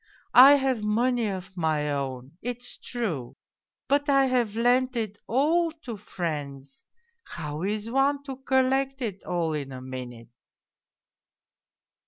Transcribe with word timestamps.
I 0.33 0.53
have 0.55 0.81
money 0.83 1.27
of 1.27 1.55
my 1.55 1.87
own, 1.91 2.31
it's 2.41 2.75
true, 2.75 3.35
but 3.87 4.09
I 4.09 4.25
have 4.25 4.55
lent 4.55 4.95
it 4.95 5.19
all 5.27 5.71
to 5.83 5.95
friends 5.95 6.83
how 7.23 7.61
is 7.61 7.87
one 7.87 8.23
to 8.23 8.37
collect 8.37 9.03
it 9.03 9.23
all 9.23 9.53
in 9.53 9.71
a 9.71 9.79
minute 9.79 10.29